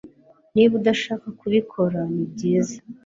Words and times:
Niba 0.55 0.73
udashaka 0.79 1.27
kubikora 1.39 1.99
nibyiza 2.13 2.77